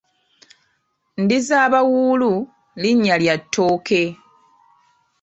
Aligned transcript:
Ndizabawuulu 1.21 2.31
linnya 2.81 3.15
lya 3.21 3.35
ttooke. 3.43 4.01